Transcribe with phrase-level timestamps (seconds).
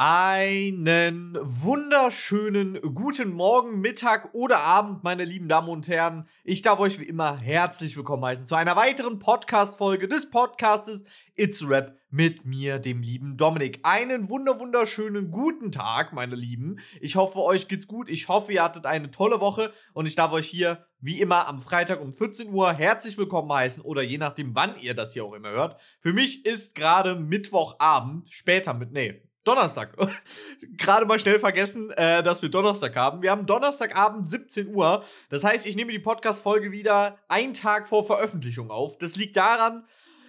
[0.00, 6.28] Einen wunderschönen guten Morgen, Mittag oder Abend, meine lieben Damen und Herren.
[6.44, 11.02] Ich darf euch wie immer herzlich willkommen heißen zu einer weiteren Podcast-Folge des Podcastes
[11.34, 13.80] It's Rap mit mir, dem lieben Dominik.
[13.82, 16.78] Einen wunder wunderschönen guten Tag, meine Lieben.
[17.00, 18.08] Ich hoffe, euch geht's gut.
[18.08, 21.58] Ich hoffe, ihr hattet eine tolle Woche und ich darf euch hier wie immer am
[21.58, 25.34] Freitag um 14 Uhr herzlich willkommen heißen oder je nachdem, wann ihr das hier auch
[25.34, 25.80] immer hört.
[25.98, 29.96] Für mich ist gerade Mittwochabend, später mit, nee, Donnerstag.
[30.76, 33.22] Gerade mal schnell vergessen, äh, dass wir Donnerstag haben.
[33.22, 35.02] Wir haben Donnerstagabend 17 Uhr.
[35.30, 38.98] Das heißt, ich nehme die Podcast-Folge wieder einen Tag vor Veröffentlichung auf.
[38.98, 39.86] Das liegt daran,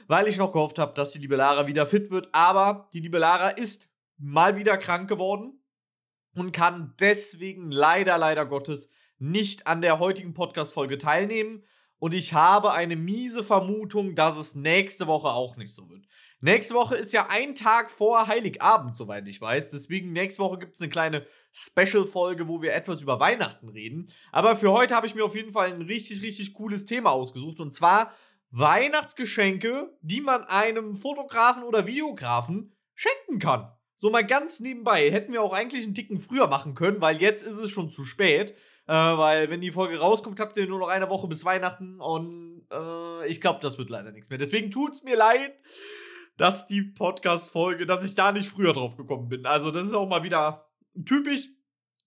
[0.07, 2.29] weil ich noch gehofft habe, dass die liebe Lara wieder fit wird.
[2.31, 5.61] Aber die liebe Lara ist mal wieder krank geworden
[6.33, 11.65] und kann deswegen leider, leider Gottes nicht an der heutigen Podcast-Folge teilnehmen.
[11.97, 16.05] Und ich habe eine miese Vermutung, dass es nächste Woche auch nicht so wird.
[16.41, 19.71] Nächste Woche ist ja ein Tag vor Heiligabend, soweit ich weiß.
[19.71, 24.09] Deswegen nächste Woche gibt es eine kleine Special-Folge, wo wir etwas über Weihnachten reden.
[24.31, 27.59] Aber für heute habe ich mir auf jeden Fall ein richtig, richtig cooles Thema ausgesucht.
[27.59, 28.13] Und zwar
[28.51, 33.73] Weihnachtsgeschenke, die man einem Fotografen oder Videografen schenken kann.
[33.97, 35.11] So mal ganz nebenbei.
[35.11, 38.05] Hätten wir auch eigentlich einen Ticken früher machen können, weil jetzt ist es schon zu
[38.05, 38.51] spät.
[38.87, 42.65] Äh, weil wenn die Folge rauskommt, habt ihr nur noch eine Woche bis Weihnachten und
[42.71, 44.39] äh, ich glaube, das wird leider nichts mehr.
[44.39, 45.53] Deswegen tut es mir leid
[46.39, 49.45] dass die Podcast-Folge, dass ich da nicht früher drauf gekommen bin.
[49.45, 50.69] Also, das ist auch mal wieder
[51.05, 51.49] typisch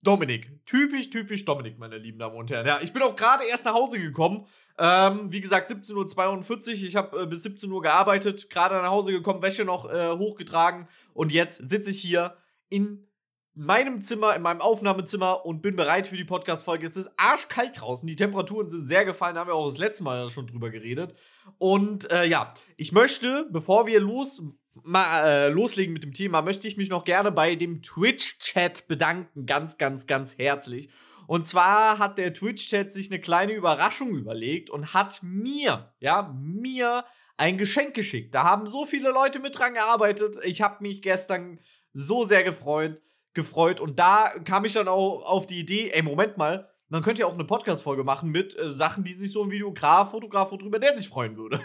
[0.01, 0.65] Dominik.
[0.65, 2.65] Typisch, typisch Dominik, meine lieben Damen und Herren.
[2.65, 4.47] Ja, ich bin auch gerade erst nach Hause gekommen.
[4.79, 6.73] Ähm, wie gesagt, 17.42 Uhr.
[6.73, 10.87] Ich habe äh, bis 17 Uhr gearbeitet, gerade nach Hause gekommen, Wäsche noch äh, hochgetragen.
[11.13, 12.35] Und jetzt sitze ich hier
[12.69, 13.07] in
[13.55, 16.87] meinem Zimmer, in meinem Aufnahmezimmer und bin bereit für die Podcast-Folge.
[16.87, 18.07] Es ist arschkalt draußen.
[18.07, 21.15] Die Temperaturen sind sehr gefallen, da haben wir auch das letzte Mal schon drüber geredet.
[21.59, 24.41] Und äh, ja, ich möchte, bevor wir los,
[24.81, 29.45] mal, äh, loslegen mit dem Thema, möchte ich mich noch gerne bei dem Twitch-Chat bedanken.
[29.45, 30.89] Ganz, ganz, ganz herzlich.
[31.27, 37.05] Und zwar hat der Twitch-Chat sich eine kleine Überraschung überlegt und hat mir, ja, mir
[37.37, 38.33] ein Geschenk geschickt.
[38.33, 40.37] Da haben so viele Leute mit dran gearbeitet.
[40.43, 41.59] Ich habe mich gestern
[41.93, 42.99] so sehr gefreut
[43.33, 43.79] gefreut.
[43.79, 47.27] Und da kam ich dann auch auf die Idee, ey, Moment mal, man könnte ja
[47.27, 50.95] auch eine Podcast-Folge machen mit äh, Sachen, die sich so ein Videograf, Fotograf, worüber der
[50.95, 51.59] sich freuen würde.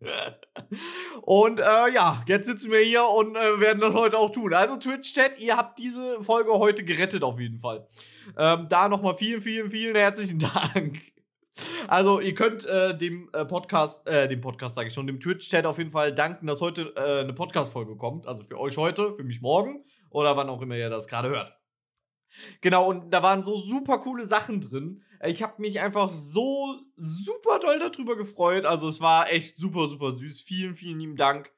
[1.22, 4.52] und äh, ja, jetzt sitzen wir hier und äh, werden das heute auch tun.
[4.52, 7.86] Also Twitch-Chat, ihr habt diese Folge heute gerettet auf jeden Fall.
[8.36, 10.38] Ähm, da nochmal vielen, vielen, vielen herzlichen
[10.74, 11.00] Dank.
[11.86, 15.66] Also ihr könnt äh, dem äh, Podcast, äh, dem Podcast sage ich schon, dem Twitch-Chat
[15.66, 18.26] auf jeden Fall danken, dass heute äh, eine Podcast-Folge kommt.
[18.26, 21.52] Also für euch heute, für mich morgen oder wann auch immer ihr das gerade hört.
[22.60, 25.02] Genau, und da waren so super coole Sachen drin.
[25.24, 28.64] Ich habe mich einfach so super doll darüber gefreut.
[28.64, 30.40] Also es war echt super, super süß.
[30.42, 31.52] Vielen, vielen lieben Dank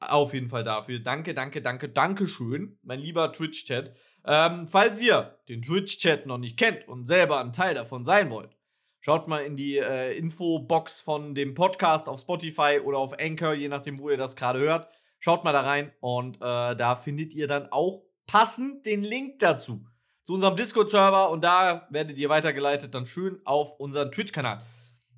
[0.00, 1.00] auf jeden Fall dafür.
[1.00, 3.94] Danke, danke, danke, danke schön, mein lieber Twitch-Chat.
[4.24, 8.56] Ähm, falls ihr den Twitch-Chat noch nicht kennt und selber ein Teil davon sein wollt,
[9.00, 13.68] schaut mal in die äh, Infobox von dem Podcast auf Spotify oder auf Anchor, je
[13.68, 14.88] nachdem, wo ihr das gerade hört.
[15.18, 19.84] Schaut mal da rein und äh, da findet ihr dann auch passend den Link dazu.
[20.24, 24.62] Zu unserem Discord-Server und da werdet ihr weitergeleitet dann schön auf unseren Twitch-Kanal.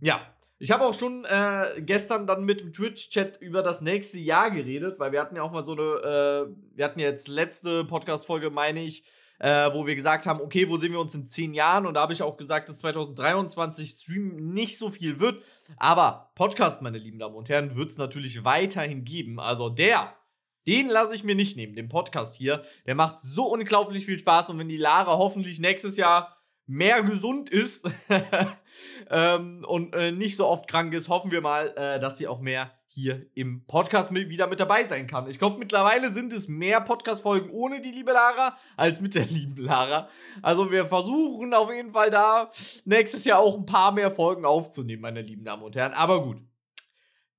[0.01, 0.21] Ja,
[0.59, 5.01] ich habe auch schon äh, gestern dann mit dem Twitch-Chat über das nächste Jahr geredet,
[5.01, 8.83] weil wir hatten ja auch mal so eine, äh, wir hatten jetzt letzte Podcast-Folge, meine
[8.83, 9.05] ich,
[9.41, 11.87] äh, wo wir gesagt haben, okay, wo sehen wir uns in zehn Jahren?
[11.87, 15.43] Und da habe ich auch gesagt, dass 2023 Stream nicht so viel wird.
[15.79, 19.41] Aber Podcast, meine lieben Damen und Herren, wird es natürlich weiterhin geben.
[19.41, 20.15] Also der,
[20.67, 22.65] den lasse ich mir nicht nehmen, den Podcast hier.
[22.87, 24.51] Der macht so unglaublich viel Spaß.
[24.51, 26.37] Und wenn die Lara hoffentlich nächstes Jahr
[26.67, 27.89] mehr gesund ist
[29.11, 32.41] ähm, und äh, nicht so oft krank ist, hoffen wir mal, äh, dass sie auch
[32.41, 35.31] mehr hier im Podcast mit, wieder mit dabei sein kann.
[35.31, 39.57] Ich glaube, mittlerweile sind es mehr Podcast-Folgen ohne die liebe Lara als mit der lieben
[39.57, 40.09] Lara.
[40.43, 42.51] Also wir versuchen auf jeden Fall da
[42.85, 45.93] nächstes Jahr auch ein paar mehr Folgen aufzunehmen, meine lieben Damen und Herren.
[45.93, 46.43] Aber gut.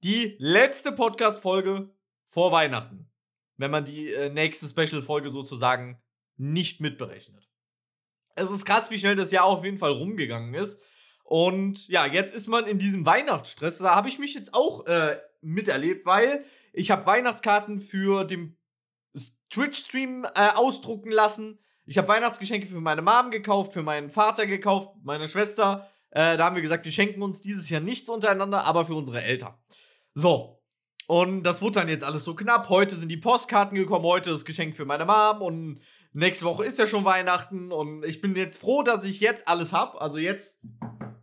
[0.03, 1.93] Die letzte Podcast-Folge
[2.25, 3.11] vor Weihnachten.
[3.57, 6.01] Wenn man die äh, nächste Special-Folge sozusagen
[6.37, 7.49] nicht mitberechnet.
[8.35, 10.81] Es ist krass, wie schnell das Jahr auf jeden Fall rumgegangen ist.
[11.25, 13.79] Und ja, jetzt ist man in diesem Weihnachtsstress.
[13.79, 18.57] Da habe ich mich jetzt auch äh, miterlebt, weil ich habe Weihnachtskarten für den
[19.49, 21.59] Twitch-Stream äh, ausdrucken lassen.
[21.85, 25.89] Ich habe Weihnachtsgeschenke für meine Mom gekauft, für meinen Vater gekauft, meine Schwester.
[26.09, 29.21] Äh, da haben wir gesagt, wir schenken uns dieses Jahr nichts untereinander, aber für unsere
[29.21, 29.53] Eltern.
[30.13, 30.61] So.
[31.07, 32.69] Und das wurde dann jetzt alles so knapp.
[32.69, 35.81] Heute sind die Postkarten gekommen, heute das Geschenk für meine Mom und
[36.13, 39.73] nächste Woche ist ja schon Weihnachten und ich bin jetzt froh, dass ich jetzt alles
[39.73, 39.99] habe.
[39.99, 40.61] Also jetzt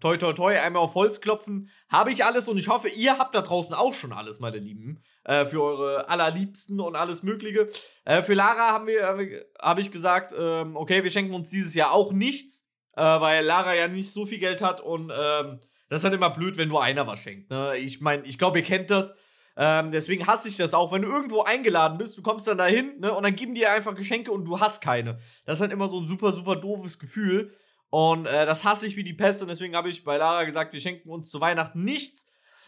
[0.00, 3.34] toi toi toi, einmal auf Holz klopfen, habe ich alles und ich hoffe, ihr habt
[3.34, 5.02] da draußen auch schon alles, meine Lieben.
[5.24, 7.68] Äh, für eure allerliebsten und alles Mögliche.
[8.04, 11.92] Äh, für Lara haben äh, habe ich gesagt, ähm, okay, wir schenken uns dieses Jahr
[11.92, 12.66] auch nichts,
[12.96, 16.30] äh, weil Lara ja nicht so viel Geld hat und ähm, das ist halt immer
[16.30, 17.50] blöd, wenn nur einer was schenkt.
[17.50, 17.76] Ne?
[17.76, 19.14] Ich meine, ich glaube, ihr kennt das.
[19.60, 23.00] Ähm, deswegen hasse ich das auch, wenn du irgendwo eingeladen bist, du kommst dann dahin,
[23.00, 25.18] ne, und dann geben die einfach Geschenke und du hast keine.
[25.46, 27.52] Das ist halt immer so ein super, super doofes Gefühl.
[27.90, 30.72] Und äh, das hasse ich wie die Pest und deswegen habe ich bei Lara gesagt,
[30.72, 32.26] wir schenken uns zu Weihnachten nichts.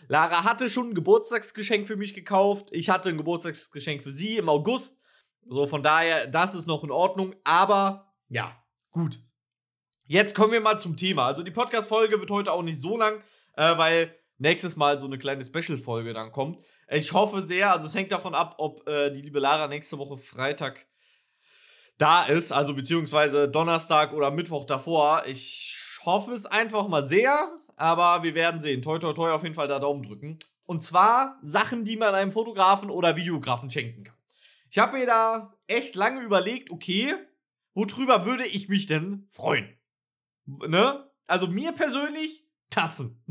[0.09, 2.69] Lara hatte schon ein Geburtstagsgeschenk für mich gekauft.
[2.73, 4.99] Ich hatte ein Geburtstagsgeschenk für sie im August.
[5.47, 7.35] So, von daher, das ist noch in Ordnung.
[7.45, 8.57] Aber ja,
[8.91, 9.21] gut.
[10.07, 11.27] Jetzt kommen wir mal zum Thema.
[11.27, 13.23] Also die Podcast-Folge wird heute auch nicht so lang,
[13.57, 16.59] äh, weil nächstes Mal so eine kleine Special-Folge dann kommt.
[16.89, 20.17] Ich hoffe sehr, also es hängt davon ab, ob äh, die liebe Lara nächste Woche
[20.17, 20.87] Freitag
[22.01, 25.25] da ist, also beziehungsweise Donnerstag oder Mittwoch davor.
[25.27, 28.81] Ich hoffe es einfach mal sehr, aber wir werden sehen.
[28.81, 30.39] Toi, toi, toi, auf jeden Fall da Daumen drücken.
[30.65, 34.17] Und zwar Sachen, die man einem Fotografen oder Videografen schenken kann.
[34.71, 37.15] Ich habe mir da echt lange überlegt, okay,
[37.75, 39.69] worüber würde ich mich denn freuen?
[40.47, 41.07] Ne?
[41.27, 43.23] Also mir persönlich Tassen.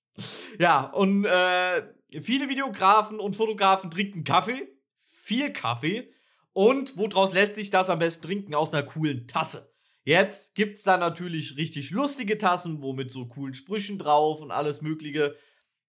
[0.58, 1.82] ja, und äh,
[2.20, 4.68] viele Videografen und Fotografen trinken Kaffee,
[4.98, 6.12] viel Kaffee.
[6.52, 8.54] Und woraus lässt sich das am besten trinken?
[8.54, 9.72] Aus einer coolen Tasse.
[10.04, 14.50] Jetzt gibt es da natürlich richtig lustige Tassen, wo mit so coolen Sprüchen drauf und
[14.50, 15.36] alles Mögliche.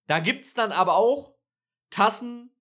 [0.07, 1.33] Da gibt es dann aber auch
[1.89, 2.51] Tassen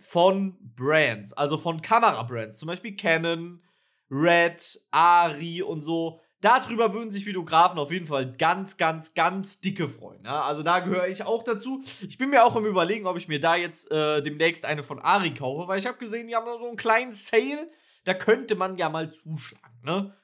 [0.00, 3.62] von Brands, also von Kamerabrands, zum Beispiel Canon,
[4.10, 6.20] Red, Ari und so.
[6.40, 10.24] Darüber würden sich Videografen auf jeden Fall ganz, ganz, ganz dicke freuen.
[10.24, 10.42] Ja?
[10.42, 11.82] Also da gehöre ich auch dazu.
[12.06, 15.00] Ich bin mir auch im Überlegen, ob ich mir da jetzt äh, demnächst eine von
[15.00, 17.70] Ari kaufe, weil ich habe gesehen, die haben so einen kleinen Sale.
[18.04, 19.80] Da könnte man ja mal zuschlagen.
[19.82, 20.14] Ne?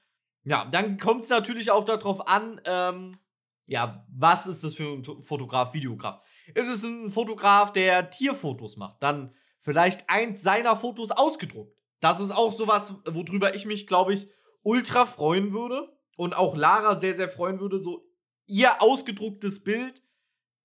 [0.45, 3.19] Ja, dann kommt es natürlich auch darauf an, ähm,
[3.67, 6.23] ja, was ist das für ein Fotograf, Videograf?
[6.55, 9.03] Ist es ein Fotograf, der Tierfotos macht?
[9.03, 11.75] Dann vielleicht eins seiner Fotos ausgedruckt.
[12.01, 14.29] Das ist auch sowas, worüber ich mich, glaube ich,
[14.63, 15.94] ultra freuen würde.
[16.17, 18.07] Und auch Lara sehr, sehr freuen würde, so
[18.47, 20.03] ihr ausgedrucktes Bild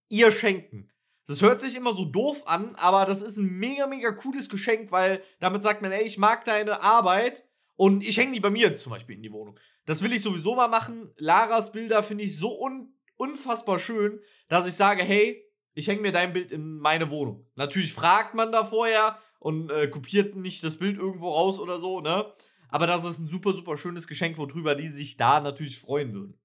[0.09, 0.91] ihr schenken.
[1.27, 4.91] Das hört sich immer so doof an, aber das ist ein mega, mega cooles Geschenk,
[4.91, 8.73] weil damit sagt man, ey, ich mag deine Arbeit und ich hänge die bei mir
[8.73, 9.59] zum Beispiel in die Wohnung.
[9.85, 11.11] Das will ich sowieso mal machen.
[11.17, 15.43] Laras Bilder finde ich so un unfassbar schön, dass ich sage, hey,
[15.73, 17.45] ich hänge mir dein Bild in meine Wohnung.
[17.55, 22.01] Natürlich fragt man da vorher und äh, kopiert nicht das Bild irgendwo raus oder so,
[22.01, 22.33] ne?
[22.69, 26.39] Aber das ist ein super, super schönes Geschenk, worüber die sich da natürlich freuen würden.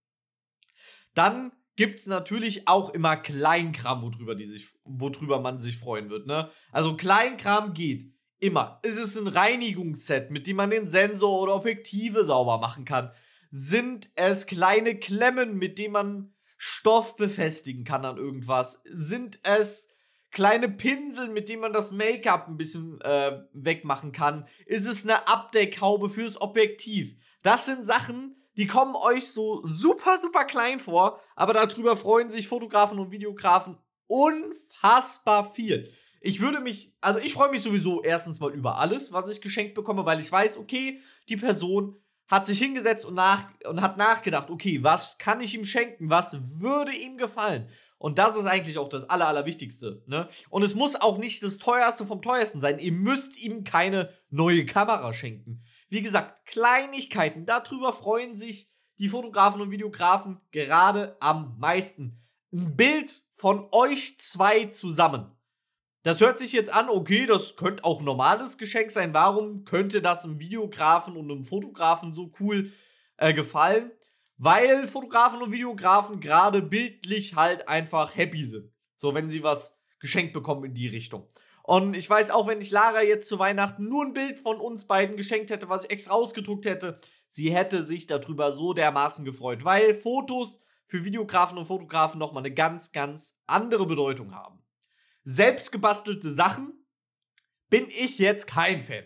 [1.15, 6.27] Dann gibt es natürlich auch immer Kleinkram, worüber, die sich, worüber man sich freuen wird,
[6.27, 6.51] ne?
[6.73, 8.13] Also Kleinkram geht.
[8.41, 8.81] Immer.
[8.83, 13.11] Ist es ein Reinigungsset, mit dem man den Sensor oder Objektive sauber machen kann?
[13.51, 18.83] Sind es kleine Klemmen, mit denen man Stoff befestigen kann an irgendwas?
[18.85, 19.89] Sind es
[20.35, 24.47] kleine Pinsel, mit denen man das Make-up ein bisschen äh, wegmachen kann?
[24.67, 27.17] Ist es eine Abdeckhaube fürs Objektiv?
[27.43, 32.49] Das sind Sachen, die kommen euch so super, super klein vor, aber darüber freuen sich
[32.49, 35.91] Fotografen und Videografen unfassbar viel
[36.27, 39.75] ich würde mich, also ich freue mich sowieso erstens mal über alles, was ich geschenkt
[39.75, 44.49] bekomme, weil ich weiß, okay, die Person hat sich hingesetzt und, nach, und hat nachgedacht,
[44.49, 47.69] okay, was kann ich ihm schenken, was würde ihm gefallen?
[48.05, 50.03] Und das ist eigentlich auch das Aller, Allerwichtigste.
[50.05, 50.29] Ne?
[50.51, 52.79] Und es muss auch nicht das teuerste vom teuersten sein.
[52.79, 55.65] Ihr müsst ihm keine neue Kamera schenken.
[55.89, 62.23] Wie gesagt, Kleinigkeiten, darüber freuen sich die Fotografen und Videografen gerade am meisten.
[62.53, 65.33] Ein Bild von euch zwei zusammen.
[66.03, 69.15] Das hört sich jetzt an, okay, das könnte auch ein normales Geschenk sein.
[69.15, 72.71] Warum könnte das einem Videografen und einem Fotografen so cool
[73.17, 73.93] äh, gefallen?
[74.37, 78.73] Weil Fotografen und Videografen gerade bildlich halt einfach happy sind.
[78.97, 81.29] So, wenn sie was geschenkt bekommen in die Richtung.
[81.63, 84.87] Und ich weiß auch, wenn ich Lara jetzt zu Weihnachten nur ein Bild von uns
[84.87, 87.01] beiden geschenkt hätte, was ich extra ausgedruckt hätte,
[87.31, 92.53] sie hätte sich darüber so dermaßen gefreut, weil Fotos für Videografen und Fotografen nochmal eine
[92.53, 94.65] ganz, ganz andere Bedeutung haben
[95.25, 96.87] selbstgebastelte Sachen
[97.71, 99.05] bin ich jetzt kein Fan.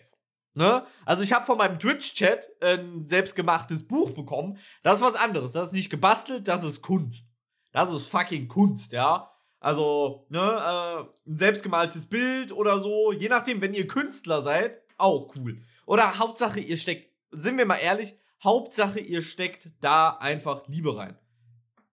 [0.59, 0.85] Ne?
[1.05, 4.57] Also ich habe von meinem Twitch-Chat ein selbstgemachtes Buch bekommen.
[4.83, 5.53] Das ist was anderes.
[5.53, 7.25] Das ist nicht gebastelt, das ist Kunst.
[7.71, 9.31] Das ist fucking Kunst, ja.
[9.61, 13.13] Also, ne, äh, ein selbstgemaltes Bild oder so.
[13.13, 15.61] Je nachdem, wenn ihr Künstler seid, auch cool.
[15.85, 21.17] Oder Hauptsache, ihr steckt, sind wir mal ehrlich, Hauptsache, ihr steckt da einfach Liebe rein.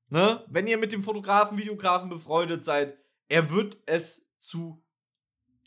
[0.08, 0.44] Ne?
[0.48, 4.82] Wenn ihr mit dem Fotografen, Videografen befreundet seid, er wird es zu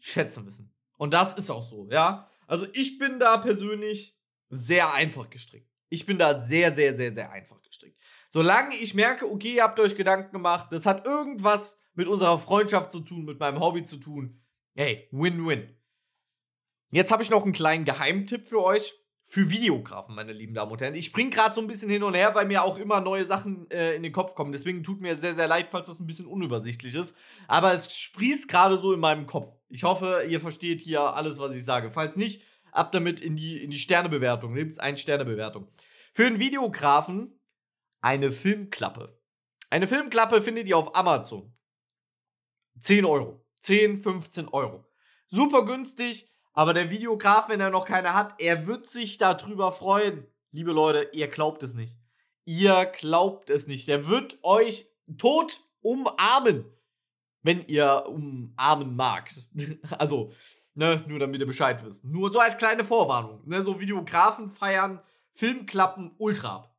[0.01, 0.73] schätzen wissen.
[0.97, 2.29] Und das ist auch so, ja.
[2.49, 4.17] Also ich bin da persönlich
[4.49, 5.69] sehr einfach gestrickt.
[5.89, 7.99] Ich bin da sehr, sehr, sehr, sehr einfach gestrickt.
[8.29, 12.91] Solange ich merke, okay, ihr habt euch Gedanken gemacht, das hat irgendwas mit unserer Freundschaft
[12.91, 14.41] zu tun, mit meinem Hobby zu tun,
[14.75, 15.75] Hey, Win-Win.
[16.91, 18.95] Jetzt habe ich noch einen kleinen Geheimtipp für euch.
[19.31, 20.95] Für Videografen, meine lieben Damen und Herren.
[20.95, 23.69] Ich springe gerade so ein bisschen hin und her, weil mir auch immer neue Sachen
[23.69, 24.51] äh, in den Kopf kommen.
[24.51, 27.15] Deswegen tut mir sehr, sehr leid, falls das ein bisschen unübersichtlich ist.
[27.47, 29.55] Aber es sprießt gerade so in meinem Kopf.
[29.69, 31.91] Ich hoffe, ihr versteht hier alles, was ich sage.
[31.91, 34.51] Falls nicht, ab damit in die, in die Sternebewertung.
[34.51, 35.67] Nehmt eine Sternebewertung.
[36.15, 37.39] Für einen Videografen
[38.01, 39.21] eine Filmklappe.
[39.69, 41.53] Eine Filmklappe findet ihr auf Amazon.
[42.81, 43.45] 10 Euro.
[43.59, 44.87] 10, 15 Euro.
[45.27, 50.27] Super günstig, aber der Videograf, wenn er noch keine hat, er wird sich darüber freuen.
[50.51, 51.97] Liebe Leute, ihr glaubt es nicht.
[52.43, 53.87] Ihr glaubt es nicht.
[53.87, 56.65] Der wird euch tot umarmen,
[57.43, 59.33] wenn ihr umarmen mag.
[59.99, 60.33] also,
[60.73, 62.03] ne, nur damit ihr Bescheid wisst.
[62.03, 63.41] Nur so als kleine Vorwarnung.
[63.45, 64.99] Ne, so Videografen feiern
[65.31, 66.75] Filmklappen ultra.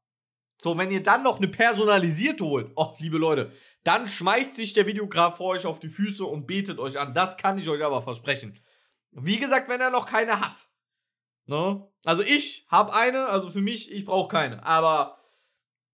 [0.59, 3.51] So, wenn ihr dann noch eine personalisierte holt, oh, liebe Leute,
[3.83, 7.15] dann schmeißt sich der Videograf vor euch auf die Füße und betet euch an.
[7.15, 8.61] Das kann ich euch aber versprechen.
[9.13, 10.69] Wie gesagt, wenn er noch keine hat.
[11.47, 11.87] Ne?
[12.05, 14.65] Also ich habe eine, also für mich, ich brauche keine.
[14.65, 15.19] Aber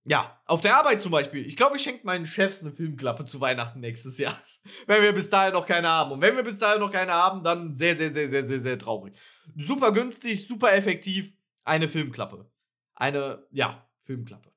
[0.05, 1.47] ja, auf der Arbeit zum Beispiel.
[1.47, 4.41] Ich glaube, ich schenke meinen Chefs eine Filmklappe zu Weihnachten nächstes Jahr.
[4.87, 6.13] wenn wir bis dahin noch keine haben.
[6.13, 8.79] Und wenn wir bis dahin noch keine haben, dann sehr, sehr, sehr, sehr, sehr, sehr
[8.79, 9.17] traurig.
[9.57, 11.33] Super günstig, super effektiv.
[11.65, 12.51] Eine Filmklappe.
[12.95, 14.53] Eine, ja, Filmklappe.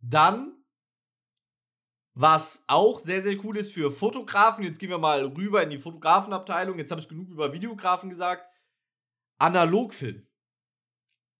[0.00, 0.52] Dann
[2.18, 5.76] was auch sehr, sehr cool ist für Fotografen, jetzt gehen wir mal rüber in die
[5.76, 8.50] Fotografenabteilung, jetzt habe ich genug über Videografen gesagt,
[9.36, 10.26] Analogfilm.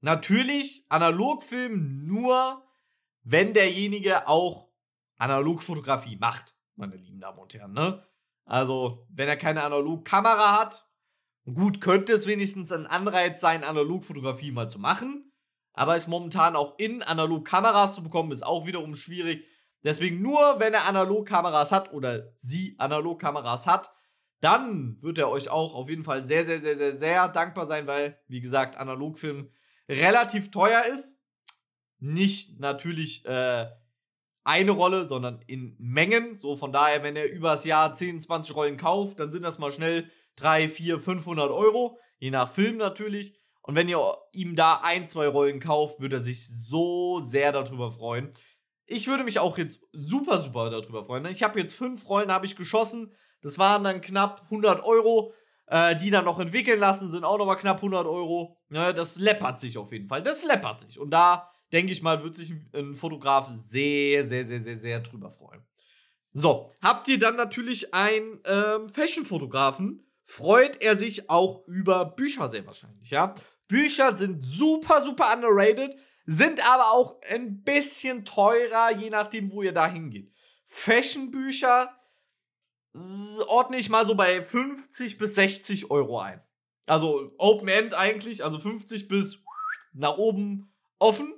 [0.02, 2.62] Natürlich Analogfilm nur,
[3.22, 4.68] wenn derjenige auch
[5.16, 7.72] Analogfotografie macht, meine lieben Damen und Herren.
[7.72, 8.06] Ne?
[8.44, 10.86] Also, wenn er keine Analogkamera hat,
[11.46, 15.32] gut, könnte es wenigstens ein Anreiz sein, Analogfotografie mal zu machen.
[15.72, 19.46] Aber es momentan auch in Analogkameras zu bekommen, ist auch wiederum schwierig.
[19.84, 23.92] Deswegen nur, wenn er Analogkameras hat oder sie Analogkameras hat,
[24.40, 27.86] dann wird er euch auch auf jeden Fall sehr, sehr, sehr, sehr, sehr dankbar sein,
[27.86, 29.50] weil, wie gesagt, Analogfilm
[29.88, 31.16] relativ teuer ist.
[31.98, 33.66] Nicht natürlich äh,
[34.44, 36.38] eine Rolle, sondern in Mengen.
[36.38, 39.72] So von daher, wenn er übers Jahr 10, 20 Rollen kauft, dann sind das mal
[39.72, 41.98] schnell 3, 4, 500 Euro.
[42.18, 43.34] Je nach Film natürlich.
[43.62, 44.00] Und wenn ihr
[44.32, 48.32] ihm da ein, zwei Rollen kauft, wird er sich so sehr darüber freuen.
[48.86, 51.24] Ich würde mich auch jetzt super, super darüber freuen.
[51.24, 51.30] Ne?
[51.30, 53.12] Ich habe jetzt fünf Rollen, habe ich geschossen.
[53.42, 55.32] Das waren dann knapp 100 Euro.
[55.68, 58.56] Äh, die dann noch entwickeln lassen, sind auch nochmal knapp 100 Euro.
[58.68, 58.94] Ne?
[58.94, 60.22] Das läppert sich auf jeden Fall.
[60.22, 61.00] Das läppert sich.
[61.00, 65.32] Und da, denke ich mal, wird sich ein Fotograf sehr, sehr, sehr, sehr, sehr drüber
[65.32, 65.66] freuen.
[66.32, 72.66] So, habt ihr dann natürlich einen ähm, Fashion-Fotografen, freut er sich auch über Bücher sehr
[72.66, 73.34] wahrscheinlich, ja.
[73.68, 79.72] Bücher sind super, super underrated sind aber auch ein bisschen teurer, je nachdem, wo ihr
[79.72, 80.32] da hingeht.
[80.66, 81.90] Fashion-Bücher
[83.46, 86.42] ordne ich mal so bei 50 bis 60 Euro ein.
[86.86, 89.38] Also Open End eigentlich, also 50 bis
[89.92, 91.32] nach oben offen.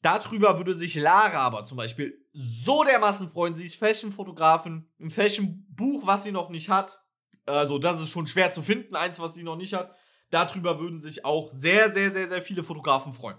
[0.00, 3.54] Darüber würde sich Lara aber zum Beispiel so dermaßen freuen.
[3.54, 4.88] Sie ist Fashion-Fotografin.
[5.00, 7.02] Ein Fashion-Buch, was sie noch nicht hat.
[7.46, 9.94] Also, das ist schon schwer zu finden, eins, was sie noch nicht hat.
[10.30, 13.38] Darüber würden sich auch sehr, sehr, sehr, sehr viele Fotografen freuen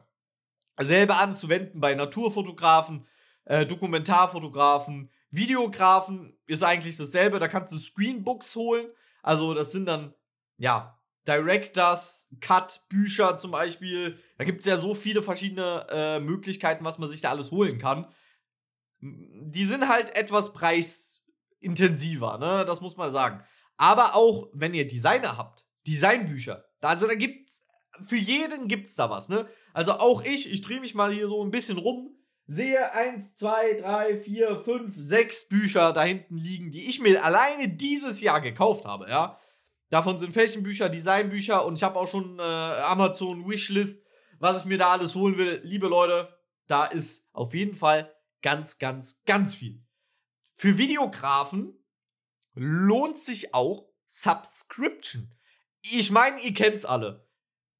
[0.82, 3.08] selber anzuwenden bei Naturfotografen,
[3.46, 7.40] äh, Dokumentarfotografen, Videografen ist eigentlich dasselbe.
[7.40, 8.88] Da kannst du Screenbooks holen.
[9.24, 10.14] Also, das sind dann,
[10.58, 14.20] ja, Directors, Cut, Bücher zum Beispiel.
[14.38, 17.80] Da gibt es ja so viele verschiedene äh, Möglichkeiten, was man sich da alles holen
[17.80, 18.08] kann.
[19.02, 22.64] Die sind halt etwas preisintensiver, ne?
[22.66, 23.44] Das muss man sagen.
[23.78, 27.43] Aber auch, wenn ihr Designer habt, Designbücher, also da gibt's,
[28.06, 29.48] für jeden gibt's da was, ne?
[29.74, 32.16] Also auch ich, ich drehe mich mal hier so ein bisschen rum,
[32.48, 37.70] sehe eins, zwei, drei, vier, fünf, sechs Bücher da hinten liegen, die ich mir alleine
[37.70, 39.40] dieses Jahr gekauft habe, ja.
[39.90, 44.04] Davon sind Fashionbücher, Designbücher und ich habe auch schon äh, Amazon Wishlist,
[44.40, 45.62] was ich mir da alles holen will.
[45.64, 46.36] Liebe Leute,
[46.68, 49.84] da ist auf jeden Fall ganz, ganz, ganz viel.
[50.56, 51.78] Für Videografen
[52.56, 55.34] lohnt sich auch Subscription.
[55.82, 57.28] Ich meine, ihr kennt's alle.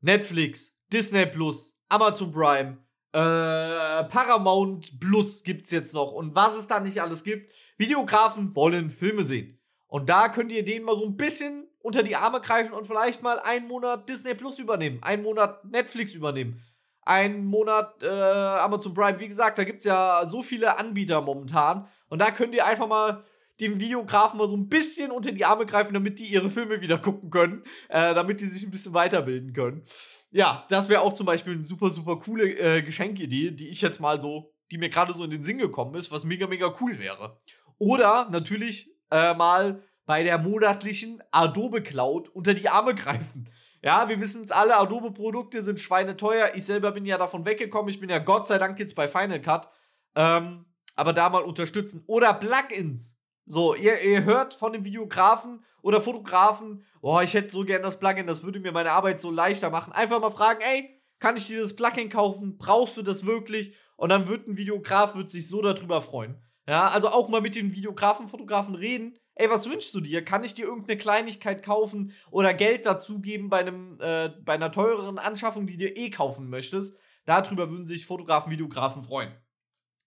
[0.04, 2.78] Netflix, Disney Plus, Amazon Prime,
[3.14, 7.52] äh, Paramount Plus gibt's jetzt noch und was es da nicht alles gibt.
[7.78, 9.60] Videografen wollen Filme sehen.
[9.88, 13.24] Und da könnt ihr denen mal so ein bisschen unter die Arme greifen und vielleicht
[13.24, 16.62] mal einen Monat Disney Plus übernehmen, einen Monat Netflix übernehmen,
[17.04, 19.20] einen Monat äh, Amazon Prime.
[19.20, 21.88] Wie gesagt, da gibt's ja so viele Anbieter momentan.
[22.10, 23.24] Und da könnt ihr einfach mal
[23.60, 26.98] dem Videografen mal so ein bisschen unter die Arme greifen, damit die ihre Filme wieder
[26.98, 29.86] gucken können, äh, damit die sich ein bisschen weiterbilden können.
[30.32, 34.00] Ja, das wäre auch zum Beispiel eine super, super coole äh, Geschenkidee, die ich jetzt
[34.00, 36.98] mal so, die mir gerade so in den Sinn gekommen ist, was mega, mega cool
[36.98, 37.40] wäre.
[37.78, 43.50] Oder natürlich äh, mal bei der monatlichen Adobe Cloud unter die Arme greifen.
[43.84, 46.52] Ja, wir wissen es alle, Adobe-Produkte sind schweineteuer.
[46.56, 47.90] Ich selber bin ja davon weggekommen.
[47.90, 49.70] Ich bin ja Gott sei Dank jetzt bei Final Cut.
[50.16, 52.04] Ähm, aber da mal unterstützen.
[52.08, 53.16] Oder Plugins.
[53.46, 58.00] So, ihr, ihr hört von dem Videografen oder Fotografen, oh, ich hätte so gern das
[58.00, 59.92] Plugin, das würde mir meine Arbeit so leichter machen.
[59.92, 62.58] Einfach mal fragen, ey, kann ich dieses Plugin kaufen?
[62.58, 63.76] Brauchst du das wirklich?
[63.98, 66.42] Und dann wird ein Videograf wird sich so darüber freuen.
[66.68, 69.18] Ja, also auch mal mit den Videografen, Fotografen reden.
[69.36, 70.24] Ey, was wünschst du dir?
[70.24, 75.18] Kann ich dir irgendeine Kleinigkeit kaufen oder Geld dazugeben bei einem äh, bei einer teureren
[75.18, 76.96] Anschaffung, die du eh kaufen möchtest?
[77.26, 79.34] Darüber würden sich Fotografen, Videografen freuen.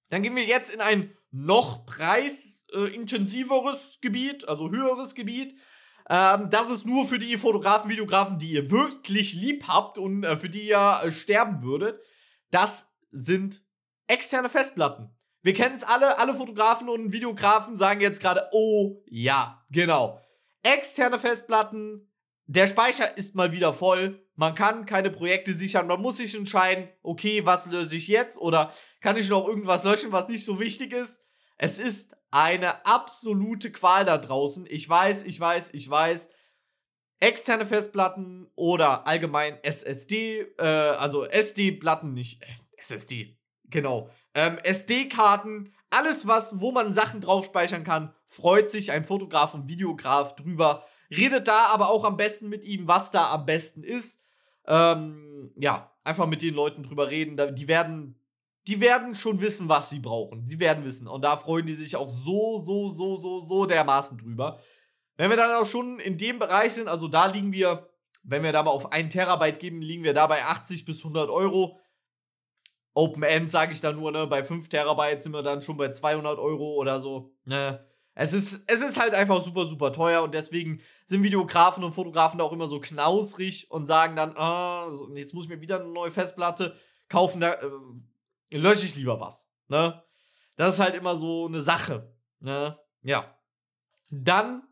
[0.08, 2.98] Dann gehen wir jetzt in ein noch preisintensiveres äh,
[4.00, 5.58] Gebiet, also höheres Gebiet.
[6.08, 10.36] Ähm, das ist nur für die Fotografen, Videografen, die ihr wirklich lieb habt und äh,
[10.36, 12.00] für die ihr äh, sterben würdet.
[12.50, 13.62] Das sind
[14.06, 15.10] externe Festplatten.
[15.42, 20.20] Wir kennen es alle, alle Fotografen und Videografen sagen jetzt gerade, oh ja, genau.
[20.62, 22.10] Externe Festplatten,
[22.46, 24.24] der Speicher ist mal wieder voll.
[24.34, 25.86] Man kann keine Projekte sichern.
[25.86, 28.36] Man muss sich entscheiden, okay, was löse ich jetzt?
[28.38, 31.24] Oder kann ich noch irgendwas löschen, was nicht so wichtig ist?
[31.58, 34.66] Es ist eine absolute Qual da draußen.
[34.68, 36.28] Ich weiß, ich weiß, ich weiß.
[37.18, 44.10] Externe Festplatten oder allgemein SSD, äh, also SD-Platten, nicht äh, SSD, genau.
[44.34, 49.68] Ähm, SD-Karten, alles was, wo man Sachen drauf speichern kann, freut sich ein Fotograf und
[49.68, 50.84] Videograf drüber.
[51.10, 54.22] Redet da aber auch am besten mit ihm, was da am besten ist.
[54.66, 57.54] Ähm, ja, einfach mit den Leuten drüber reden.
[57.54, 58.20] Die werden
[58.66, 60.44] die werden schon wissen, was sie brauchen.
[60.44, 61.06] Die werden wissen.
[61.06, 64.60] Und da freuen die sich auch so, so, so, so, so dermaßen drüber.
[65.16, 67.88] Wenn wir dann auch schon in dem Bereich sind, also da liegen wir,
[68.24, 71.30] wenn wir da mal auf 1 Terabyte geben, liegen wir da bei 80 bis 100
[71.30, 71.78] Euro.
[72.92, 74.26] Open End sage ich da nur, ne?
[74.26, 77.34] Bei 5 Terabyte sind wir dann schon bei 200 Euro oder so.
[77.44, 77.86] Ne?
[78.14, 82.38] Es ist, es ist halt einfach super, super teuer und deswegen sind Videografen und Fotografen
[82.38, 85.90] da auch immer so knausrig und sagen dann, ah, jetzt muss ich mir wieder eine
[85.90, 86.74] neue Festplatte
[87.10, 87.42] kaufen.
[87.42, 87.70] Da, äh,
[88.50, 89.48] lösche ich lieber was.
[89.68, 90.02] Ne?
[90.56, 92.14] Das ist halt immer so eine Sache.
[92.40, 92.78] Ne?
[93.02, 93.38] Ja.
[94.10, 94.62] Dann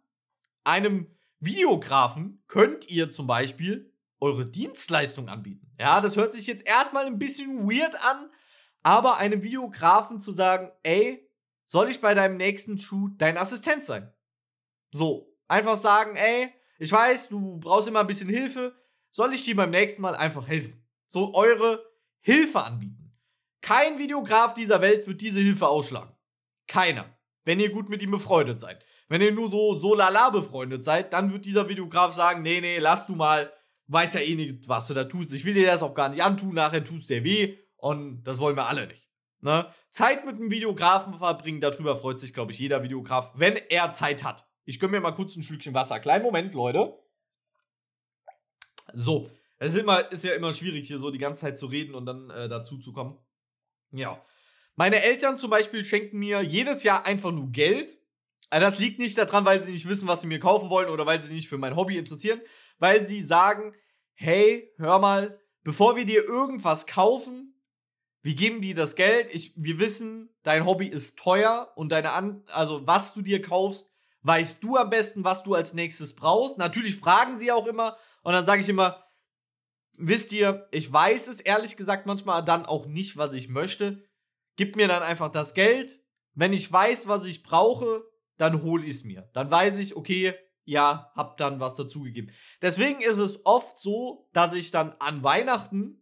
[0.64, 5.70] einem Videografen könnt ihr zum Beispiel eure Dienstleistung anbieten.
[5.78, 8.30] Ja, das hört sich jetzt erstmal ein bisschen weird an,
[8.82, 11.28] aber einem Videografen zu sagen, ey,
[11.66, 14.12] soll ich bei deinem nächsten Shoot dein Assistent sein?
[14.92, 18.74] So, einfach sagen, ey, ich weiß, du brauchst immer ein bisschen Hilfe,
[19.10, 20.84] soll ich dir beim nächsten Mal einfach helfen?
[21.08, 21.84] So eure
[22.20, 23.03] Hilfe anbieten.
[23.64, 26.14] Kein Videograf dieser Welt wird diese Hilfe ausschlagen.
[26.66, 27.06] Keiner.
[27.44, 28.84] Wenn ihr gut mit ihm befreundet seid.
[29.08, 32.76] Wenn ihr nur so so lala befreundet seid, dann wird dieser Videograf sagen, nee, nee,
[32.76, 33.50] lass du mal,
[33.86, 35.32] weiß ja eh nicht, was du da tust.
[35.32, 38.54] Ich will dir das auch gar nicht antun, nachher tust dir weh und das wollen
[38.54, 39.08] wir alle nicht.
[39.40, 39.72] Ne?
[39.88, 44.24] Zeit mit einem Videografen verbringen, darüber freut sich, glaube ich, jeder Videograf, wenn er Zeit
[44.24, 44.46] hat.
[44.66, 46.00] Ich gönne mir mal kurz ein Stückchen Wasser.
[46.00, 46.98] Kleinen Moment, Leute.
[48.92, 51.94] So, es ist, immer, ist ja immer schwierig, hier so die ganze Zeit zu reden
[51.94, 53.23] und dann äh, dazu zu kommen.
[53.94, 54.20] Ja.
[54.76, 57.96] Meine Eltern zum Beispiel schenken mir jedes Jahr einfach nur Geld.
[58.50, 61.06] Also das liegt nicht daran, weil sie nicht wissen, was sie mir kaufen wollen oder
[61.06, 62.40] weil sie sich nicht für mein Hobby interessieren,
[62.78, 63.74] weil sie sagen,
[64.14, 67.54] hey, hör mal, bevor wir dir irgendwas kaufen,
[68.22, 69.28] wir geben dir das Geld.
[69.32, 73.90] Ich, wir wissen, dein Hobby ist teuer und deine An also was du dir kaufst,
[74.22, 76.58] weißt du am besten, was du als nächstes brauchst.
[76.58, 79.03] Natürlich fragen sie auch immer und dann sage ich immer,
[79.98, 84.02] wisst ihr, ich weiß es ehrlich gesagt manchmal dann auch nicht, was ich möchte.
[84.56, 86.00] Gib mir dann einfach das Geld.
[86.34, 88.04] Wenn ich weiß, was ich brauche,
[88.36, 89.28] dann hole ich es mir.
[89.32, 92.30] Dann weiß ich, okay, ja, hab dann was dazugegeben.
[92.62, 96.00] Deswegen ist es oft so, dass ich dann an Weihnachten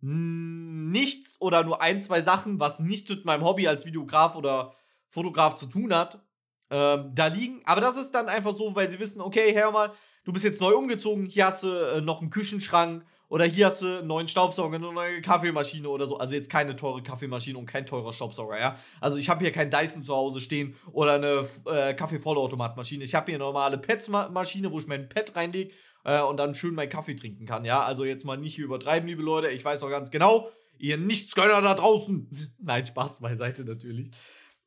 [0.00, 4.74] nichts oder nur ein, zwei Sachen, was nichts mit meinem Hobby als Videograf oder
[5.08, 6.24] Fotograf zu tun hat,
[6.70, 7.62] ähm, da liegen.
[7.66, 9.92] Aber das ist dann einfach so, weil sie wissen, okay, hör mal,
[10.24, 13.80] du bist jetzt neu umgezogen, hier hast du äh, noch einen Küchenschrank oder hier hast
[13.80, 16.18] du einen neuen Staubsauger, eine neue Kaffeemaschine oder so.
[16.18, 18.76] Also jetzt keine teure Kaffeemaschine und kein teurer Staubsauger, ja.
[19.00, 23.02] Also ich habe hier keinen Dyson zu Hause stehen oder eine äh, Kaffeevollautomatmaschine.
[23.04, 25.72] Ich habe hier eine normale Pets-Maschine, wo ich mein Pet reinlege
[26.04, 27.82] äh, und dann schön meinen Kaffee trinken kann, ja.
[27.82, 29.48] Also jetzt mal nicht übertreiben, liebe Leute.
[29.48, 32.28] Ich weiß auch ganz genau, ihr Nichtsgönner da draußen.
[32.58, 34.10] Nein, Spaß beiseite natürlich.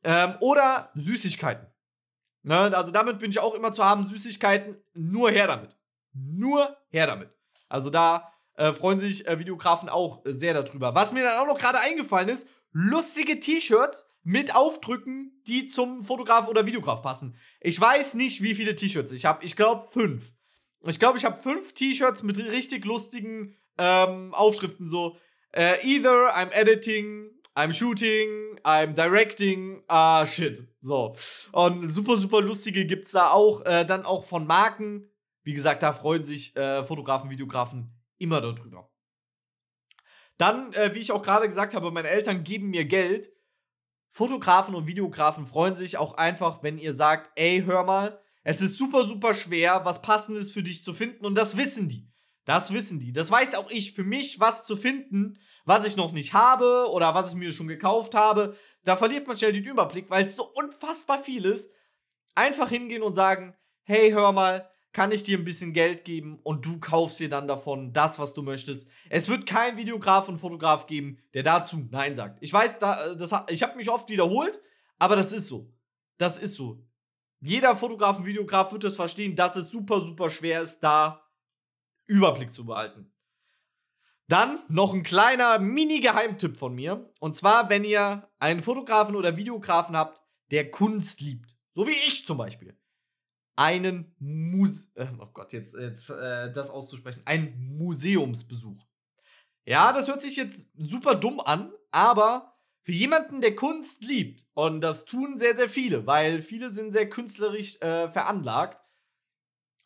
[0.02, 1.68] Ähm, oder Süßigkeiten.
[2.46, 5.76] Ne, also damit bin ich auch immer zu haben, Süßigkeiten, nur her damit.
[6.12, 7.28] Nur her damit.
[7.68, 10.94] Also da äh, freuen sich äh, Videografen auch äh, sehr darüber.
[10.94, 16.46] Was mir dann auch noch gerade eingefallen ist, lustige T-Shirts mit Aufdrücken, die zum Fotograf
[16.46, 17.36] oder Videograf passen.
[17.60, 19.44] Ich weiß nicht, wie viele T-Shirts ich habe.
[19.44, 20.32] Ich glaube fünf.
[20.84, 25.18] Ich glaube, ich habe fünf T-Shirts mit richtig lustigen ähm, Aufschriften so.
[25.50, 30.68] Äh, either I'm editing I'm shooting, I'm directing, ah, uh, shit.
[30.80, 31.16] So.
[31.52, 33.64] Und super, super lustige gibt's da auch.
[33.64, 35.10] Äh, dann auch von Marken.
[35.42, 38.90] Wie gesagt, da freuen sich äh, Fotografen, Videografen immer darüber.
[40.36, 43.32] Dann, äh, wie ich auch gerade gesagt habe, meine Eltern geben mir Geld.
[44.10, 48.76] Fotografen und Videografen freuen sich auch einfach, wenn ihr sagt, ey, hör mal, es ist
[48.76, 51.24] super, super schwer, was passendes für dich zu finden.
[51.24, 52.08] Und das wissen die.
[52.46, 53.12] Das wissen die.
[53.12, 53.92] Das weiß auch ich.
[53.92, 57.66] Für mich, was zu finden, was ich noch nicht habe oder was ich mir schon
[57.68, 61.68] gekauft habe, da verliert man schnell den Überblick, weil es so unfassbar viel ist.
[62.36, 66.64] Einfach hingehen und sagen, hey, hör mal, kann ich dir ein bisschen Geld geben und
[66.64, 68.88] du kaufst dir dann davon das, was du möchtest.
[69.10, 72.38] Es wird kein Videograf und Fotograf geben, der dazu Nein sagt.
[72.40, 74.60] Ich weiß, da, das, ich habe mich oft wiederholt,
[74.98, 75.74] aber das ist so.
[76.16, 76.82] Das ist so.
[77.40, 81.25] Jeder Fotograf und Videograf wird es verstehen, dass es super, super schwer ist, da
[82.06, 83.12] Überblick zu behalten.
[84.28, 87.12] Dann noch ein kleiner Mini-Geheimtipp von mir.
[87.20, 91.54] Und zwar, wenn ihr einen Fotografen oder Videografen habt, der Kunst liebt.
[91.72, 92.76] So wie ich zum Beispiel.
[93.54, 97.22] Einen Muse äh, oh Gott, jetzt, jetzt äh, das auszusprechen.
[97.24, 98.84] Ein Museumsbesuch.
[99.64, 104.80] Ja, das hört sich jetzt super dumm an, aber für jemanden, der Kunst liebt, und
[104.80, 108.80] das tun sehr, sehr viele, weil viele sind sehr künstlerisch äh, veranlagt,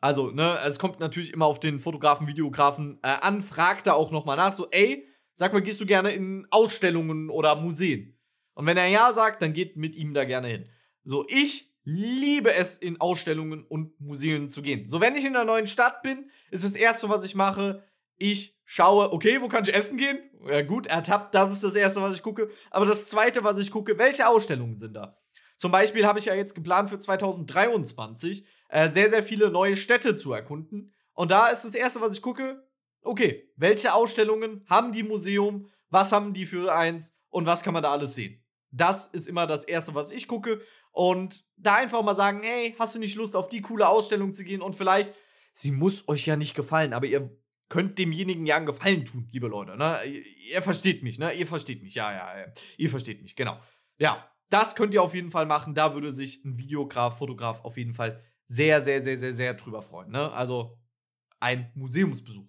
[0.01, 4.11] also, ne, es kommt natürlich immer auf den Fotografen, Videografen äh, an, fragt da auch
[4.11, 8.19] nochmal nach, so, ey, sag mal, gehst du gerne in Ausstellungen oder Museen?
[8.55, 10.69] Und wenn er ja sagt, dann geht mit ihm da gerne hin.
[11.05, 14.89] So, ich liebe es, in Ausstellungen und Museen zu gehen.
[14.89, 17.83] So, wenn ich in einer neuen Stadt bin, ist das erste, was ich mache,
[18.17, 20.19] ich schaue, okay, wo kann ich essen gehen?
[20.47, 22.51] Ja, gut, ertappt, das ist das erste, was ich gucke.
[22.71, 25.19] Aber das zweite, was ich gucke, welche Ausstellungen sind da?
[25.59, 30.17] Zum Beispiel habe ich ja jetzt geplant für 2023 äh, sehr, sehr viele neue Städte
[30.17, 30.93] zu erkunden.
[31.13, 32.65] Und da ist das Erste, was ich gucke,
[33.03, 37.83] okay, welche Ausstellungen haben die Museum, was haben die für eins und was kann man
[37.83, 38.43] da alles sehen.
[38.71, 40.61] Das ist immer das Erste, was ich gucke.
[40.93, 44.45] Und da einfach mal sagen, hey, hast du nicht Lust, auf die coole Ausstellung zu
[44.45, 44.63] gehen?
[44.63, 45.13] Und vielleicht,
[45.53, 47.37] sie muss euch ja nicht gefallen, aber ihr
[47.69, 49.77] könnt demjenigen ja einen Gefallen tun, liebe Leute.
[49.77, 49.99] Ne?
[50.05, 50.23] Ihr,
[50.55, 51.33] ihr versteht mich, ne?
[51.33, 52.47] Ihr versteht mich, ja, ja, ja.
[52.77, 53.61] Ihr versteht mich, genau.
[53.99, 55.75] Ja, das könnt ihr auf jeden Fall machen.
[55.75, 59.81] Da würde sich ein Videograf, Fotograf auf jeden Fall sehr, sehr, sehr, sehr, sehr drüber
[59.81, 60.11] freuen.
[60.11, 60.31] Ne?
[60.33, 60.77] Also
[61.39, 62.47] ein Museumsbesuch.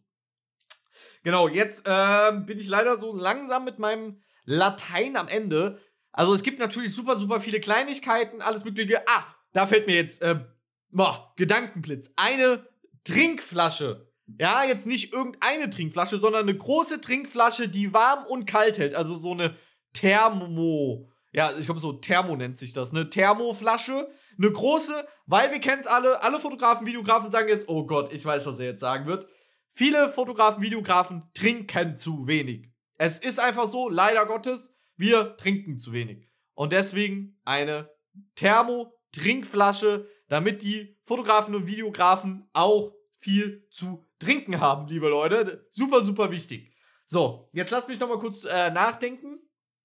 [1.24, 5.80] Genau, jetzt äh, bin ich leider so langsam mit meinem Latein am Ende.
[6.12, 9.08] Also es gibt natürlich super, super viele Kleinigkeiten, alles mögliche.
[9.08, 10.44] Ah, da fällt mir jetzt, äh,
[10.90, 12.12] boah, Gedankenblitz.
[12.16, 12.68] Eine
[13.04, 14.12] Trinkflasche.
[14.40, 18.96] Ja, jetzt nicht irgendeine Trinkflasche, sondern eine große Trinkflasche, die warm und kalt hält.
[18.96, 19.56] Also so eine
[19.94, 21.12] Thermo.
[21.32, 22.92] Ja, ich glaube, so Thermo nennt sich das.
[22.92, 24.10] Eine Thermoflasche
[24.42, 28.26] eine große, weil wir kennen es alle, alle Fotografen, Videografen sagen jetzt, oh Gott, ich
[28.26, 29.28] weiß, was er jetzt sagen wird.
[29.72, 32.70] Viele Fotografen, Videografen trinken zu wenig.
[32.98, 36.30] Es ist einfach so, leider Gottes, wir trinken zu wenig.
[36.56, 37.90] Und deswegen eine
[38.36, 45.68] Thermo-Trinkflasche, damit die Fotografen und Videografen auch viel zu trinken haben, liebe Leute.
[45.72, 46.74] Super, super wichtig.
[47.06, 49.40] So, jetzt lasst mich noch mal kurz äh, nachdenken.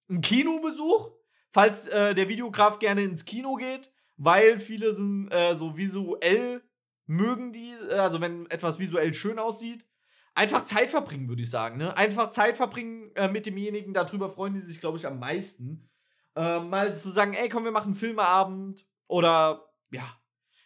[0.09, 1.11] Ein Kinobesuch,
[1.53, 6.63] falls äh, der Videograf gerne ins Kino geht weil viele sind äh, so visuell
[7.07, 9.85] mögen die, äh, also wenn etwas visuell schön aussieht.
[10.35, 11.79] Einfach Zeit verbringen, würde ich sagen.
[11.79, 11.97] Ne?
[11.97, 15.89] Einfach Zeit verbringen äh, mit demjenigen, darüber freuen die sich, glaube ich, am meisten.
[16.35, 20.07] Äh, mal zu sagen, ey, komm, wir machen Filmeabend oder ja,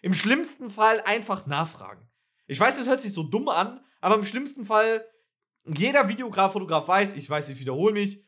[0.03, 2.09] im schlimmsten Fall einfach nachfragen.
[2.49, 5.05] Ich weiß, das hört sich so dumm an, aber im schlimmsten Fall,
[5.65, 8.25] jeder Videograf, Fotograf weiß, ich weiß, ich wiederhole mich,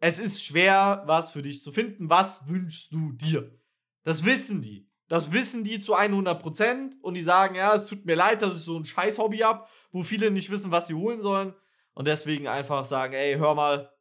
[0.00, 2.10] es ist schwer, was für dich zu finden.
[2.10, 3.56] Was wünschst du dir?
[4.04, 4.88] Das wissen die.
[5.08, 8.62] Das wissen die zu 100% und die sagen, ja, es tut mir leid, dass ich
[8.62, 11.54] so ein scheiß Hobby habe, wo viele nicht wissen, was sie holen sollen
[11.92, 13.92] und deswegen einfach sagen, ey, hör mal,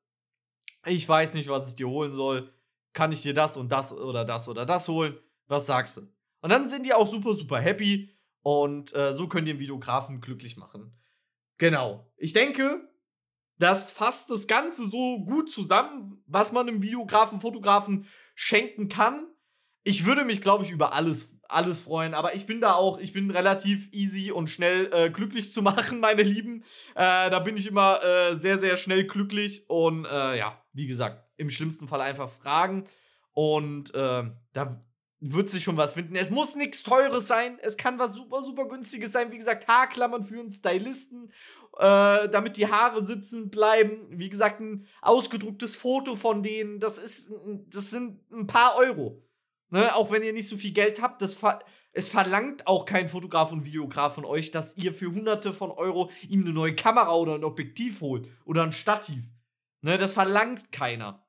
[0.86, 2.54] ich weiß nicht, was ich dir holen soll.
[2.94, 5.18] Kann ich dir das und das oder das oder das holen?
[5.48, 6.02] Was sagst du?
[6.42, 10.22] Und dann sind die auch super, super happy und äh, so könnt ihr den Videografen
[10.22, 10.98] glücklich machen.
[11.58, 12.12] Genau.
[12.18, 12.90] Ich denke,
[13.58, 19.28] das fasst das Ganze so gut zusammen, was man einem Videografen, Fotografen schenken kann
[19.84, 23.14] ich würde mich, glaube ich, über alles, alles freuen, aber ich bin da auch, ich
[23.14, 26.64] bin relativ easy und schnell äh, glücklich zu machen, meine Lieben.
[26.96, 31.26] Äh, da bin ich immer äh, sehr, sehr schnell glücklich und äh, ja, wie gesagt,
[31.38, 32.86] im schlimmsten Fall einfach fragen
[33.34, 34.86] und äh, da
[35.22, 36.16] wird sich schon was finden.
[36.16, 39.32] Es muss nichts Teures sein, es kann was super, super Günstiges sein.
[39.32, 41.32] Wie gesagt, Haarklammern für einen Stylisten,
[41.78, 44.08] äh, damit die Haare sitzen bleiben.
[44.10, 47.32] Wie gesagt, ein ausgedrucktes Foto von denen, das ist,
[47.70, 49.22] das sind ein paar Euro.
[49.72, 51.60] Ne, auch wenn ihr nicht so viel Geld habt, das ver
[51.94, 56.10] es verlangt auch kein Fotograf und Videograf von euch, dass ihr für hunderte von Euro
[56.30, 59.26] ihm eine neue Kamera oder ein Objektiv holt oder ein Stativ.
[59.82, 61.26] Ne, das verlangt keiner.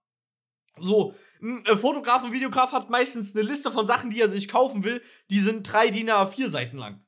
[0.78, 4.48] So, ein äh, Fotograf und Videograf hat meistens eine Liste von Sachen, die er sich
[4.48, 7.04] kaufen will, die sind drei DIN A4 Seiten lang.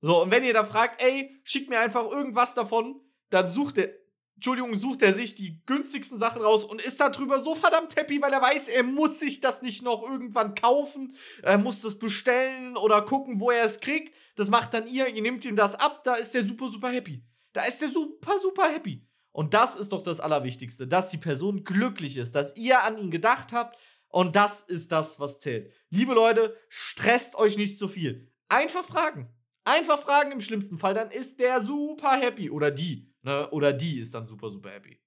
[0.00, 3.00] So, und wenn ihr da fragt, ey, schickt mir einfach irgendwas davon,
[3.30, 3.90] dann sucht er,
[4.36, 8.32] Entschuldigung, sucht er sich die günstigsten Sachen raus und ist darüber so verdammt happy, weil
[8.32, 13.02] er weiß, er muss sich das nicht noch irgendwann kaufen, er muss das bestellen oder
[13.02, 14.14] gucken, wo er es kriegt.
[14.36, 17.24] Das macht dann ihr, ihr nehmt ihm das ab, da ist der super, super happy.
[17.54, 19.08] Da ist der super, super happy.
[19.32, 23.10] Und das ist doch das Allerwichtigste, dass die Person glücklich ist, dass ihr an ihn
[23.10, 25.72] gedacht habt und das ist das, was zählt.
[25.90, 28.32] Liebe Leute, stresst euch nicht zu viel.
[28.48, 29.28] Einfach fragen.
[29.64, 32.50] Einfach fragen im schlimmsten Fall, dann ist der super happy.
[32.50, 33.12] Oder die.
[33.26, 33.50] Ne?
[33.50, 35.00] Oder die ist dann super, super happy.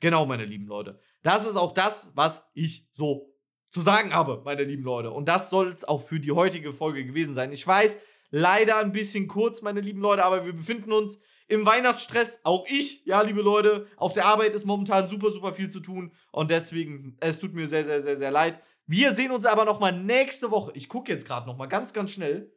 [0.00, 0.98] Genau, meine lieben Leute.
[1.22, 3.32] Das ist auch das, was ich so
[3.70, 5.12] zu sagen habe, meine lieben Leute.
[5.12, 7.52] Und das soll es auch für die heutige Folge gewesen sein.
[7.52, 7.96] Ich weiß,
[8.30, 12.40] leider ein bisschen kurz, meine lieben Leute, aber wir befinden uns im Weihnachtsstress.
[12.42, 13.86] Auch ich, ja, liebe Leute.
[13.96, 16.12] Auf der Arbeit ist momentan super, super viel zu tun.
[16.32, 18.60] Und deswegen, es tut mir sehr, sehr, sehr, sehr leid.
[18.86, 20.72] Wir sehen uns aber nochmal nächste Woche.
[20.74, 22.52] Ich gucke jetzt gerade nochmal ganz, ganz schnell.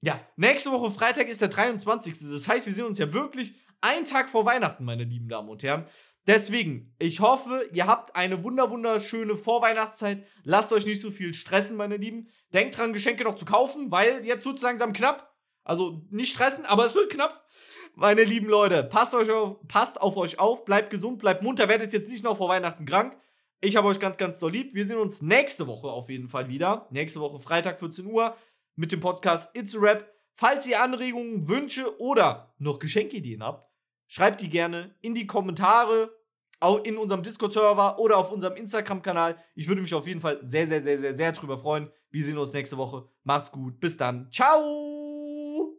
[0.00, 2.18] Ja, nächste Woche Freitag ist der 23.
[2.18, 5.62] Das heißt, wir sehen uns ja wirklich einen Tag vor Weihnachten, meine lieben Damen und
[5.62, 5.86] Herren.
[6.26, 10.26] Deswegen, ich hoffe, ihr habt eine wunder wunderschöne Vorweihnachtszeit.
[10.44, 12.28] Lasst euch nicht so viel stressen, meine Lieben.
[12.52, 15.34] Denkt dran, Geschenke noch zu kaufen, weil jetzt wird es langsam knapp.
[15.64, 17.46] Also nicht stressen, aber es wird knapp.
[17.94, 21.92] Meine lieben Leute, passt, euch auf, passt auf euch auf, bleibt gesund, bleibt munter, werdet
[21.92, 23.16] jetzt nicht noch vor Weihnachten krank.
[23.60, 24.74] Ich habe euch ganz, ganz doll lieb.
[24.74, 26.86] Wir sehen uns nächste Woche auf jeden Fall wieder.
[26.90, 28.36] Nächste Woche Freitag 14 Uhr
[28.74, 30.10] mit dem Podcast It's a Rap.
[30.34, 33.69] Falls ihr Anregungen, Wünsche oder noch Geschenkideen habt,
[34.10, 36.10] schreibt die gerne in die Kommentare
[36.58, 39.38] auch in unserem Discord-Server oder auf unserem Instagram-Kanal.
[39.54, 41.90] Ich würde mich auf jeden Fall sehr, sehr, sehr, sehr, sehr drüber freuen.
[42.10, 43.08] Wir sehen uns nächste Woche.
[43.24, 43.80] Macht's gut.
[43.80, 44.30] Bis dann.
[44.30, 45.78] Ciao.